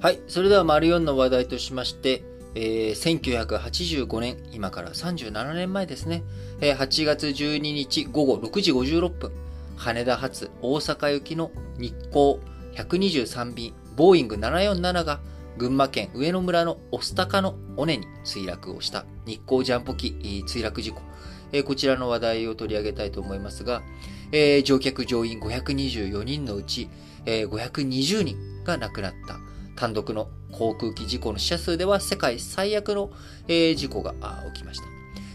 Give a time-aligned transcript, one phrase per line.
[0.00, 0.20] はい。
[0.28, 6.22] それでは、丸4の話題としまして、えー、1985年、今から37年前ですね、
[6.62, 9.30] えー、8月12日午後6時56分、
[9.76, 12.40] 羽田発大阪行きの日航
[12.76, 15.20] 123便、ボーイング747が
[15.58, 21.02] 群馬県上野村の御巣鷹の尾根に墜落をした日航ジャンポ機墜落事故、
[21.52, 23.82] えー、こちらの話題を取り上げたいと思いますが、
[24.32, 26.88] えー、乗客乗員524人のうち、
[27.26, 29.38] えー、520人が亡くなった
[29.80, 33.10] 単独の航空機事故の死者数では世界最悪の、
[33.48, 34.12] えー、事故が
[34.52, 34.84] 起きました。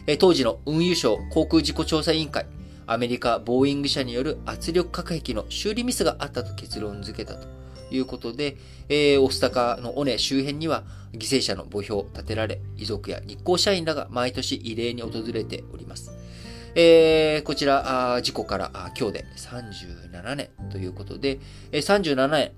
[0.05, 2.45] えー、当時の運輸省航空事故調査委員会、
[2.86, 7.48] アメリカ・ボーイング社による圧力隔壁の修理ミスがあったと結論付けたと
[7.89, 10.84] いうことで、えー、オスタカの尾根周辺には
[11.14, 16.12] 犠牲者の墓標を建てられ、遺族や日光社員らが毎年慰霊に訪れております。
[16.75, 21.39] えー、こちら、事故から今日で37年ということで、
[21.72, 22.52] 37年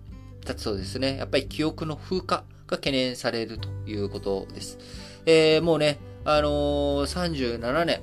[0.47, 4.77] 経つとですね、やっぱり記憶の風化が懸念されるということです。
[5.25, 8.01] えー、もうね、あのー、37年、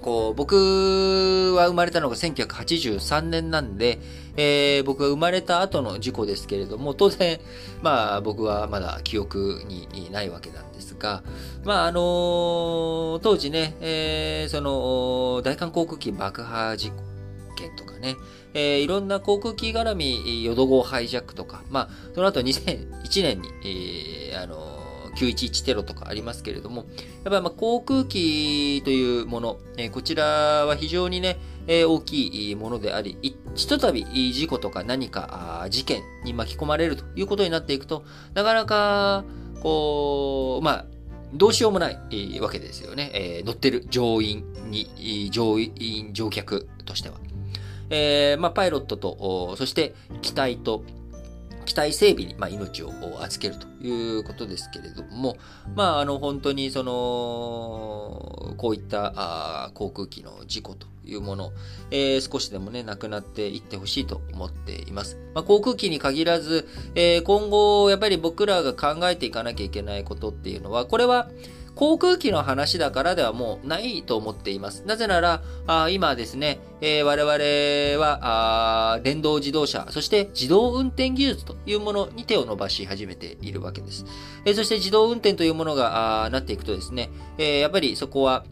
[0.00, 4.00] こう、僕は生まれたのが1983年なんで、
[4.36, 7.38] えー、僕が生まれた後の事故ですけれども、当然、
[7.82, 11.22] まあ僕はまだ記憶にないわけなんですが、
[11.64, 17.11] まああのー、当時ね、えー、その、大韓航空機爆破事故
[17.54, 18.16] 件とかね、
[18.54, 24.82] えー、いろんな航空機絡み、淀号ハイジャックとか、まあ、その後2001年に、えー、あの
[25.16, 26.86] 911テロとかありますけれども、やっ
[27.24, 39.24] ぱりま航空機というもの、えー、こちらは非常にね、えー、大きいものであり、ひとたび事故とか何か事件に巻き込まれるということになっていくと、なかなか、
[39.62, 40.86] こう、まあ、
[41.34, 43.10] どうしようもないわけですよね。
[43.14, 47.16] えー、乗ってる乗員に、乗員、乗客としては。
[47.92, 50.82] えー、まあ、パイロットと、そして機体と、
[51.66, 52.90] 機体整備に、まあ、命を
[53.20, 55.36] 預けるということですけれども、
[55.76, 61.52] まあ、あの、本当に、その、こういったあ航空機の事故というもの、
[61.90, 65.18] えー、少しでもね、なくなっていってほしいと思っています。
[65.34, 71.28] まあ、航空機に限らず、えー、今後、やっぱり僕らが考えていかなきゃいけないことっていうのは、これは、
[71.74, 74.84] 航空機の話だからではもうないと思っています。
[74.86, 84.04] なぜなら、あ今ですね、えー、我々はあ電動自動車、そして自動運転技術というものに手を伸ばし始めているわけです。
[84.44, 88.44] えー、そして自動運転というものがあなっていくとですね、えー、やっぱりそこは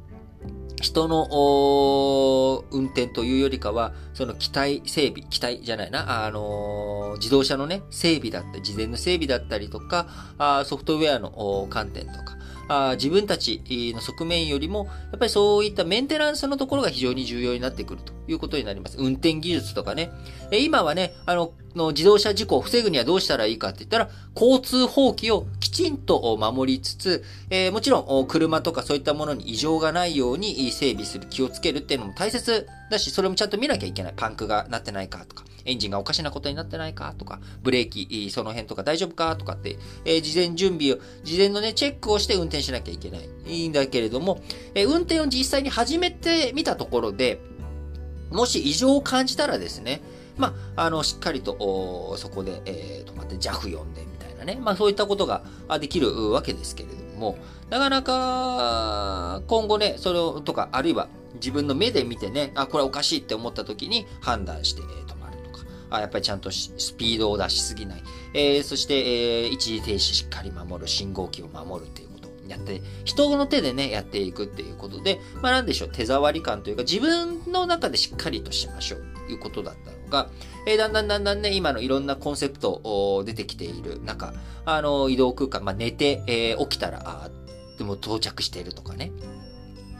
[0.80, 10.06] 人の運転というよりかは、その機体整備、機体じゃないな、あのー、自動車のね、整備だった、事前の整備だったりとか、
[10.38, 12.38] あソフトウェアの観点とか、
[12.70, 18.96] あ自分たちの側面よりも、やっぱりそういったメンテナンスのところが非常に重要になってくるということになります。
[18.96, 20.12] 運転技術とかね。
[20.52, 34.14] え今はね、あの、の自動車事故を防ぐにはどうしたらいいかって言ったら、交通法規をきちんと守りつつ、えー、もちろん車とかそういったものに異常がないように整備する、気をつけるっていうのも大切だし、それもちゃんと見なきゃいけない。
[34.14, 43.28] パンクがなってないかとか、エンジンがおかしなことになってないかとか、ブレーキ、その辺とか大丈夫かとかって、えー、事前準備を、事前のね、チェックをして運転しなきゃいけない。
[43.46, 44.42] いいんだけれども、
[44.74, 47.40] えー、運転を実際に始めてみたところで、
[48.30, 50.02] もし異常を感じたらですね、
[50.36, 55.42] まあ、あの、しっかりと、そこで、えー、止まって JAF 呼んでみたいなね、まあ、そういったことが
[55.80, 68.02] できるわけですけれども、なかなか、今後ね、それを、とか、あるいは自分の目で見てね、あ、これおかしいって思った時に判断して、止まるとか、あやっぱりちゃんとスピードを出しすぎない、
[68.34, 80.30] えー、そして、えー、一時停止しっかり守る、信号機を守るっていうことをやって、人の手でね、やっていくっていうことで、まあなんでしょう、手触り感というか、自分の中でしっかりとしましょうということだったのが、
[80.66, 87.30] えー、だんだんだんだんね、今のいろんなコンセプト出てきている中、あの、移動空間、まあ寝て、えー、起きたら、あ
[87.78, 89.10] でも到着しているとかね。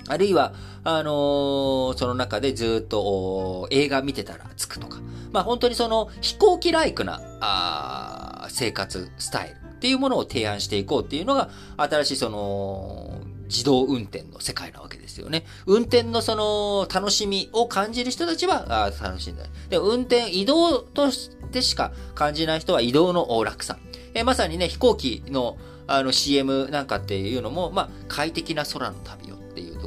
[0.09, 0.53] あるいは、
[0.85, 4.99] あのー、その中でずっと映画見てたら着くとか。
[5.33, 11.49] まあ本当にその飛行機ライクなあ生活スタイルっていうものを提案していこうっていうのが、
[11.79, 15.45] 新しいその、自動運転の世界なわけですよね。
[15.67, 19.45] 運転のその楽しみを感じる人たちはあ楽しんだ。
[19.71, 23.79] で、運転、移動としてしか感じない人は移動の楽さ。
[24.15, 25.57] えまさにね、飛行機の
[25.87, 29.37] あの CM なんかっていうのも、まあ、快適な空の旅を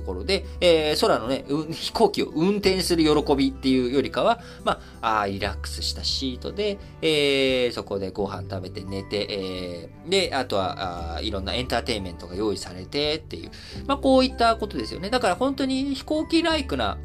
[0.04, 13.52] ころで、えー、空のね、飛行機を運転する喜びっていうよりかは、まあ、あリラックスしたシートで、えー、そこでご飯食べて寝て、えー、で、あとはあ、いろんなエンターテインメントが用意されてっていう、
[13.88, 15.10] まあ、こういったことですよね。
[15.10, 16.98] だから本当に飛行機ライクな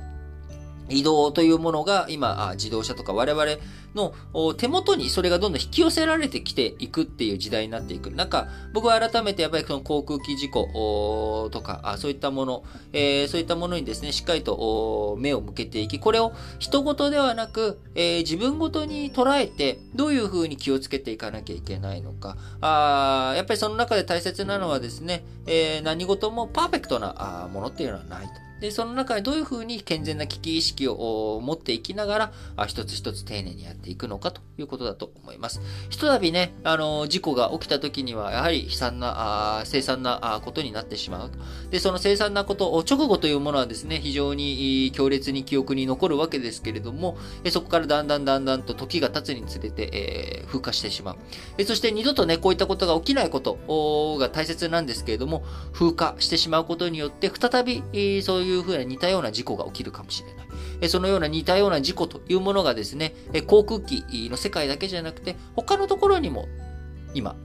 [0.89, 3.45] 移動というものが今、自動車とか我々
[3.95, 4.15] の
[4.55, 8.11] 手元にそれがどんどん引き寄せられてきていくっていう時代になっていく。
[8.11, 22.37] なんか、僕は改めてやっぱりその航空機事故とか、そういったもの、え、そういったものにですね、しっかりと目を向けていき、これを人事ではなく、え、自分ごとに捉えて、どういうふうに気をつけていかなきゃいけないのか。
[22.61, 28.48] あやっぱりその中で大切なのはですね、え、何事もパーフェクトなものっていうのはないと。
[28.61, 35.61] で、その中でどういうふうに健全な危機意識を持っていきながら、あ一つ一つ丁寧にやっていくのかということだと思います。
[35.91, 41.31] ひとたびね、あの、事故が起きた時には、やはり悲惨な、あ凄惨なことになってしまう。
[41.71, 47.17] で、その凄惨なこと、直後というものはですね、非常に強烈に記憶に残るわけですけれども、
[47.51, 51.17] そこからだんだんだんだんと時が経つにつれて、えー、風化してしま
[51.59, 51.65] う。
[51.65, 57.83] そして二度とね、こういったことが起きないことが大切なんですけれども、風化してしまうことによって、再び、
[58.23, 60.45] そういういうふうな似たような事故が起きるかもしれな
[60.87, 60.89] い。
[60.89, 63.15] そのような似たような事故というものがですね、
[63.47, 66.47] 航空機の世界だけじゃなくて、他のところにも
[67.15, 67.37] 今、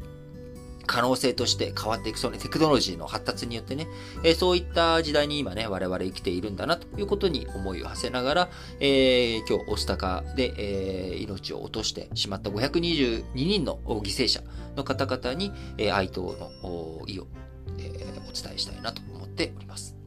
[0.85, 3.87] 可能性として変わっていく、そのテクノロジーの発達によってね、
[4.23, 14.41] えそういった時代に今ね、我々生きているんだなということに思いを馳せながら、えー、今日、オスタカで、えー、命を落としてしまった522人の犠牲者
[14.75, 17.27] の方々に、え、哀悼の意を、
[17.79, 17.91] え、
[18.29, 20.02] お伝えしたいなと思っております。